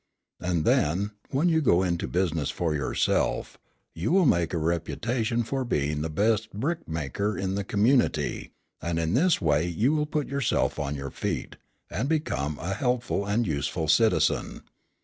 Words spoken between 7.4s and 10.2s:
the community; and in this way you will